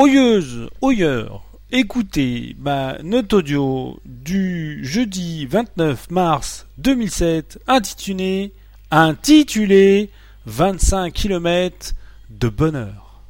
Oyeuse, 0.00 0.70
oyeur, 0.80 1.42
écoutez 1.72 2.54
ma 2.60 2.98
note 3.02 3.32
audio 3.32 3.98
du 4.04 4.78
jeudi 4.84 5.44
29 5.46 6.12
mars 6.12 6.66
2007 6.78 7.58
intitulée 7.66 8.52
intitulé 8.92 10.10
25 10.46 11.12
km 11.12 11.94
de 12.30 12.48
bonheur. 12.48 13.22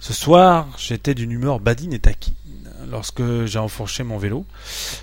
Ce 0.00 0.14
soir, 0.14 0.68
j'étais 0.78 1.14
d'une 1.14 1.32
humeur 1.32 1.60
badine 1.60 1.92
et 1.92 1.98
taquine 1.98 2.32
lorsque 2.90 3.44
j'ai 3.44 3.58
enfourché 3.58 4.04
mon 4.04 4.16
vélo. 4.16 4.46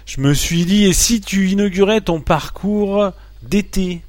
Je 0.08 0.20
me 0.20 0.34
suis 0.34 0.66
dit, 0.66 0.86
et 0.86 0.94
si 0.94 1.22
tu 1.22 1.50
inaugurais 1.50 2.02
ton 2.02 2.22
parcours 2.22 3.12
d'été? 3.44 4.02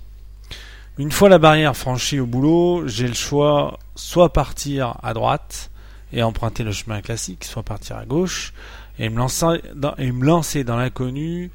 Une 0.99 1.13
fois 1.13 1.29
la 1.29 1.39
barrière 1.39 1.77
franchie 1.77 2.21
au 2.21 2.25
boulot, 2.25 2.89
j'ai 2.89 3.07
le 3.07 3.13
choix 3.13 3.79
soit 3.97 4.33
partir 4.33 4.97
à 5.03 5.13
droite 5.13 5.71
et 6.11 6.23
emprunter 6.23 6.65
le 6.65 6.73
chemin 6.73 7.03
classique, 7.03 7.45
soit 7.45 7.63
partir 7.63 7.99
à 7.99 8.07
gauche 8.07 8.55
et 8.99 9.11
me 9.11 9.19
lancer 9.19 10.65
dans, 10.65 10.77
l'inconnu 10.77 11.51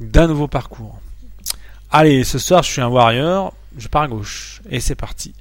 d'un 0.00 0.26
nouveau 0.26 0.48
parcours. 0.48 1.00
Allez, 1.90 2.24
ce 2.24 2.38
soir 2.38 2.62
je 2.62 2.70
suis 2.70 2.80
un 2.80 2.88
warrior, 2.88 3.52
je 3.76 3.88
pars 3.88 4.04
à 4.04 4.08
gauche 4.08 4.62
et 4.70 4.80
c'est 4.80 4.94
parti. 4.94 5.34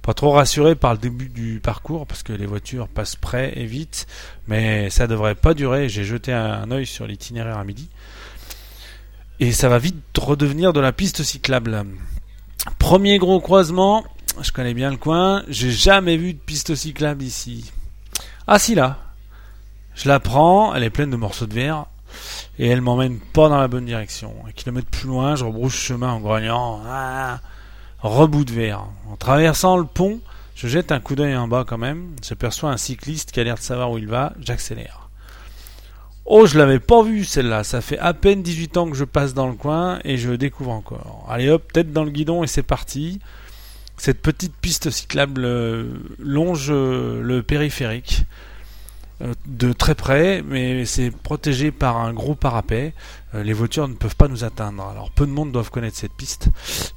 Pas 0.00 0.14
trop 0.14 0.30
rassuré 0.30 0.76
par 0.76 0.92
le 0.92 0.98
début 0.98 1.30
du 1.30 1.58
parcours 1.60 2.06
parce 2.06 2.22
que 2.22 2.32
les 2.32 2.46
voitures 2.46 2.86
passent 2.86 3.16
près 3.16 3.58
et 3.58 3.66
vite, 3.66 4.06
mais 4.46 4.88
ça 4.90 5.08
devrait 5.08 5.34
pas 5.34 5.54
durer. 5.54 5.88
J'ai 5.88 6.04
jeté 6.04 6.32
un 6.32 6.70
œil 6.70 6.86
sur 6.86 7.08
l'itinéraire 7.08 7.58
à 7.58 7.64
midi 7.64 7.88
et 9.40 9.50
ça 9.50 9.68
va 9.68 9.78
vite 9.80 9.96
redevenir 10.16 10.72
de 10.72 10.78
la 10.78 10.92
piste 10.92 11.24
cyclable. 11.24 11.84
Premier 12.84 13.16
gros 13.16 13.40
croisement, 13.40 14.04
je 14.42 14.52
connais 14.52 14.74
bien 14.74 14.90
le 14.90 14.98
coin, 14.98 15.42
j'ai 15.48 15.70
jamais 15.70 16.18
vu 16.18 16.34
de 16.34 16.38
piste 16.38 16.74
cyclable 16.74 17.22
ici. 17.22 17.72
Ah 18.46 18.58
si 18.58 18.74
là, 18.74 18.98
je 19.94 20.06
la 20.06 20.20
prends, 20.20 20.74
elle 20.74 20.82
est 20.82 20.90
pleine 20.90 21.08
de 21.08 21.16
morceaux 21.16 21.46
de 21.46 21.54
verre 21.54 21.86
et 22.58 22.68
elle 22.68 22.82
m'emmène 22.82 23.20
pas 23.20 23.48
dans 23.48 23.56
la 23.56 23.68
bonne 23.68 23.86
direction. 23.86 24.34
Un 24.46 24.52
kilomètre 24.52 24.90
plus 24.90 25.08
loin, 25.08 25.34
je 25.34 25.46
rebrouche 25.46 25.78
chemin 25.78 26.10
en 26.10 26.20
grognant. 26.20 26.82
Ah, 26.86 27.40
Rebout 28.02 28.44
de 28.44 28.52
verre. 28.52 28.84
En 29.10 29.16
traversant 29.16 29.78
le 29.78 29.86
pont, 29.86 30.20
je 30.54 30.68
jette 30.68 30.92
un 30.92 31.00
coup 31.00 31.14
d'œil 31.14 31.36
en 31.36 31.48
bas 31.48 31.64
quand 31.66 31.78
même. 31.78 32.14
J'aperçois 32.22 32.70
un 32.70 32.76
cycliste 32.76 33.32
qui 33.32 33.40
a 33.40 33.44
l'air 33.44 33.54
de 33.54 33.60
savoir 33.60 33.92
où 33.92 33.96
il 33.96 34.08
va. 34.08 34.34
J'accélère. 34.40 35.03
Oh, 36.26 36.46
je 36.46 36.56
l'avais 36.56 36.80
pas 36.80 37.02
vu 37.02 37.24
celle-là. 37.24 37.64
Ça 37.64 37.80
fait 37.82 37.98
à 37.98 38.14
peine 38.14 38.42
18 38.42 38.76
ans 38.78 38.88
que 38.88 38.96
je 38.96 39.04
passe 39.04 39.34
dans 39.34 39.46
le 39.46 39.54
coin 39.54 39.98
et 40.04 40.16
je 40.16 40.30
découvre 40.32 40.70
encore. 40.70 41.26
Allez 41.28 41.50
hop, 41.50 41.70
tête 41.72 41.92
dans 41.92 42.04
le 42.04 42.10
guidon 42.10 42.42
et 42.42 42.46
c'est 42.46 42.62
parti. 42.62 43.20
Cette 43.98 44.22
petite 44.22 44.54
piste 44.56 44.90
cyclable 44.90 45.44
euh, 45.44 45.84
longe 46.18 46.68
euh, 46.70 47.22
le 47.22 47.42
périphérique. 47.42 48.24
Euh, 49.22 49.34
de 49.46 49.72
très 49.72 49.94
près, 49.94 50.42
mais 50.42 50.86
c'est 50.86 51.10
protégé 51.10 51.70
par 51.70 51.98
un 51.98 52.12
gros 52.12 52.34
parapet. 52.34 52.94
Les 53.34 53.52
voitures 53.52 53.86
ne 53.86 53.94
peuvent 53.94 54.16
pas 54.16 54.28
nous 54.28 54.44
atteindre. 54.44 54.82
Alors 54.82 55.10
peu 55.10 55.26
de 55.26 55.30
monde 55.30 55.52
doivent 55.52 55.70
connaître 55.70 55.96
cette 55.96 56.14
piste, 56.14 56.48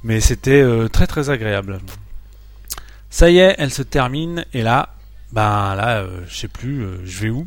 mais 0.02 0.20
c'était 0.20 0.64
très 0.88 1.06
très 1.06 1.30
agréable. 1.30 1.80
Ça 3.10 3.30
y 3.30 3.38
est, 3.38 3.54
elle 3.58 3.72
se 3.72 3.82
termine 3.82 4.44
et 4.52 4.62
là, 4.62 4.94
ben 5.32 5.74
là, 5.74 6.04
je 6.28 6.36
sais 6.36 6.48
plus, 6.48 6.84
je 7.04 7.20
vais 7.20 7.30
où. 7.30 7.46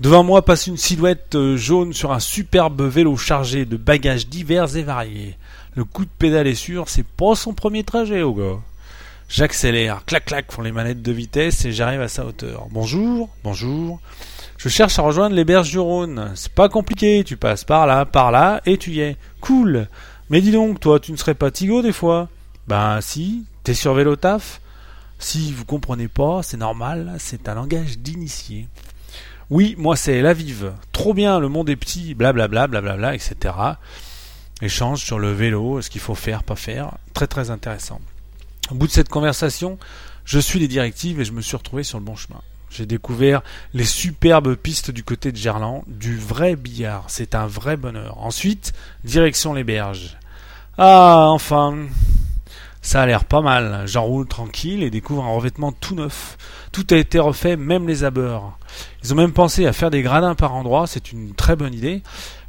Devant 0.00 0.24
moi 0.24 0.44
passe 0.44 0.66
une 0.66 0.76
silhouette 0.76 1.36
jaune 1.54 1.92
sur 1.92 2.12
un 2.12 2.18
superbe 2.18 2.82
vélo 2.82 3.16
chargé 3.16 3.64
de 3.64 3.76
bagages 3.76 4.26
divers 4.26 4.76
et 4.76 4.82
variés. 4.82 5.38
Le 5.76 5.84
coup 5.84 6.04
de 6.04 6.10
pédale 6.18 6.48
est 6.48 6.56
sûr, 6.56 6.88
c'est 6.88 7.06
pas 7.06 7.36
son 7.36 7.54
premier 7.54 7.84
trajet, 7.84 8.22
au 8.22 8.34
gars. 8.34 8.58
J'accélère, 9.28 10.04
clac 10.04 10.24
clac 10.24 10.50
font 10.50 10.62
les 10.62 10.72
manettes 10.72 11.00
de 11.00 11.12
vitesse 11.12 11.64
et 11.64 11.72
j'arrive 11.72 12.00
à 12.00 12.08
sa 12.08 12.26
hauteur. 12.26 12.66
Bonjour, 12.72 13.28
bonjour. 13.44 14.00
Je 14.58 14.68
cherche 14.68 14.98
à 14.98 15.02
rejoindre 15.02 15.36
les 15.36 15.44
berges 15.44 15.70
du 15.70 15.78
Rhône. 15.78 16.32
C'est 16.34 16.52
pas 16.52 16.68
compliqué, 16.68 17.22
tu 17.24 17.36
passes 17.36 17.64
par 17.64 17.86
là, 17.86 18.04
par 18.04 18.32
là 18.32 18.62
et 18.66 18.78
tu 18.78 18.90
y 18.90 19.00
es. 19.00 19.16
Cool. 19.40 19.86
Mais 20.28 20.40
dis 20.40 20.50
donc, 20.50 20.80
toi, 20.80 20.98
tu 20.98 21.12
ne 21.12 21.16
serais 21.16 21.34
pas 21.34 21.52
Tigo 21.52 21.82
des 21.82 21.92
fois? 21.92 22.28
Ben 22.66 23.00
si, 23.00 23.44
t'es 23.62 23.74
sur 23.74 23.94
vélo 23.94 24.16
taf 24.16 24.60
Si 25.20 25.52
vous 25.52 25.64
comprenez 25.64 26.08
pas, 26.08 26.42
c'est 26.42 26.56
normal, 26.56 27.14
c'est 27.18 27.48
un 27.48 27.54
langage 27.54 27.98
d'initié. 27.98 28.68
Oui, 29.50 29.74
moi 29.78 29.96
c'est 29.96 30.22
la 30.22 30.32
vive. 30.32 30.72
Trop 30.92 31.14
bien, 31.14 31.38
le 31.38 31.48
monde 31.48 31.68
est 31.68 31.76
petit, 31.76 32.14
blablabla, 32.14 32.66
blablabla, 32.66 33.14
etc. 33.14 33.54
Échange 34.62 35.04
sur 35.04 35.18
le 35.18 35.32
vélo, 35.32 35.82
ce 35.82 35.90
qu'il 35.90 36.00
faut 36.00 36.14
faire, 36.14 36.42
pas 36.42 36.56
faire. 36.56 36.92
Très 37.12 37.26
très 37.26 37.50
intéressant. 37.50 38.00
Au 38.70 38.74
bout 38.74 38.86
de 38.86 38.92
cette 38.92 39.08
conversation, 39.08 39.78
je 40.24 40.38
suis 40.38 40.58
les 40.58 40.68
directives 40.68 41.20
et 41.20 41.24
je 41.24 41.32
me 41.32 41.42
suis 41.42 41.56
retrouvé 41.56 41.82
sur 41.82 41.98
le 41.98 42.04
bon 42.04 42.16
chemin. 42.16 42.40
J'ai 42.70 42.86
découvert 42.86 43.42
les 43.72 43.84
superbes 43.84 44.56
pistes 44.56 44.90
du 44.90 45.04
côté 45.04 45.30
de 45.30 45.36
Gerland, 45.36 45.84
du 45.86 46.16
vrai 46.16 46.56
billard. 46.56 47.04
C'est 47.08 47.34
un 47.34 47.46
vrai 47.46 47.76
bonheur. 47.76 48.18
Ensuite, 48.18 48.72
direction 49.04 49.54
les 49.54 49.62
berges. 49.62 50.16
Ah, 50.76 51.28
enfin, 51.28 51.86
ça 52.84 53.00
a 53.00 53.06
l'air 53.06 53.24
pas 53.24 53.40
mal. 53.40 53.82
J'enroule 53.86 54.26
tranquille 54.26 54.82
et 54.82 54.90
découvre 54.90 55.24
un 55.24 55.34
revêtement 55.34 55.72
tout 55.72 55.94
neuf. 55.94 56.36
Tout 56.70 56.86
a 56.90 56.96
été 56.96 57.18
refait, 57.18 57.56
même 57.56 57.88
les 57.88 58.04
abords. 58.04 58.58
Ils 59.02 59.12
ont 59.12 59.16
même 59.16 59.32
pensé 59.32 59.66
à 59.66 59.72
faire 59.72 59.90
des 59.90 60.02
gradins 60.02 60.34
par 60.34 60.54
endroit. 60.54 60.86
C'est 60.86 61.10
une 61.10 61.34
très 61.34 61.56
bonne 61.56 61.72
idée 61.72 62.02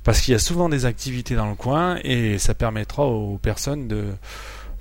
parce 0.04 0.20
qu'il 0.20 0.34
y 0.34 0.36
a 0.36 0.40
souvent 0.40 0.68
des 0.68 0.86
activités 0.86 1.36
dans 1.36 1.48
le 1.48 1.56
coin 1.56 1.98
et 2.04 2.38
ça 2.38 2.54
permettra 2.54 3.06
aux 3.06 3.38
personnes 3.38 3.88
de 3.88 4.10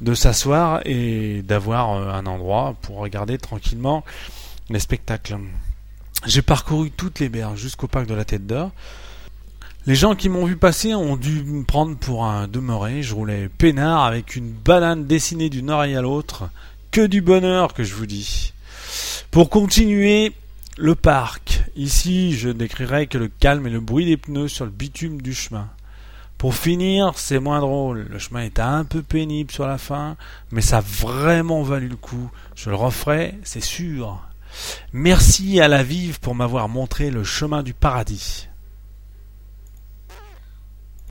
de 0.00 0.12
s'asseoir 0.12 0.80
et 0.84 1.40
d'avoir 1.42 1.92
euh, 1.92 2.10
un 2.10 2.26
endroit 2.26 2.74
pour 2.82 2.96
regarder 2.96 3.38
tranquillement 3.38 4.04
les 4.68 4.80
spectacles. 4.80 5.38
J'ai 6.26 6.42
parcouru 6.42 6.90
toutes 6.90 7.20
les 7.20 7.28
berges 7.28 7.60
jusqu'au 7.60 7.86
parc 7.86 8.06
de 8.06 8.14
la 8.14 8.24
Tête 8.24 8.44
d'Or. 8.44 8.72
Les 9.86 9.94
gens 9.94 10.14
qui 10.14 10.30
m'ont 10.30 10.46
vu 10.46 10.56
passer 10.56 10.94
ont 10.94 11.16
dû 11.16 11.42
me 11.42 11.62
prendre 11.62 11.94
pour 11.98 12.24
un 12.24 12.48
demeuré. 12.48 13.02
Je 13.02 13.14
roulais 13.14 13.50
peinard 13.50 14.04
avec 14.04 14.34
une 14.34 14.50
banane 14.50 15.04
dessinée 15.04 15.50
d'une 15.50 15.68
oreille 15.68 15.94
à 15.94 16.00
l'autre. 16.00 16.48
Que 16.90 17.06
du 17.06 17.20
bonheur 17.20 17.74
que 17.74 17.84
je 17.84 17.92
vous 17.92 18.06
dis. 18.06 18.54
Pour 19.30 19.50
continuer, 19.50 20.32
le 20.78 20.94
parc. 20.94 21.64
Ici, 21.76 22.32
je 22.32 22.48
décrirai 22.48 23.08
que 23.08 23.18
le 23.18 23.28
calme 23.28 23.66
et 23.66 23.70
le 23.70 23.80
bruit 23.80 24.06
des 24.06 24.16
pneus 24.16 24.48
sur 24.48 24.64
le 24.64 24.70
bitume 24.70 25.20
du 25.20 25.34
chemin. 25.34 25.68
Pour 26.38 26.54
finir, 26.54 27.12
c'est 27.16 27.38
moins 27.38 27.60
drôle. 27.60 28.06
Le 28.08 28.18
chemin 28.18 28.40
est 28.40 28.60
un 28.60 28.84
peu 28.84 29.02
pénible 29.02 29.52
sur 29.52 29.66
la 29.66 29.76
fin, 29.76 30.16
mais 30.50 30.62
ça 30.62 30.78
a 30.78 30.80
vraiment 30.80 31.62
valu 31.62 31.88
le 31.88 31.96
coup. 31.96 32.30
Je 32.56 32.70
le 32.70 32.76
referai, 32.76 33.38
c'est 33.44 33.62
sûr. 33.62 34.18
Merci 34.94 35.60
à 35.60 35.68
la 35.68 35.82
vive 35.82 36.20
pour 36.20 36.34
m'avoir 36.34 36.70
montré 36.70 37.10
le 37.10 37.22
chemin 37.22 37.62
du 37.62 37.74
paradis. 37.74 38.48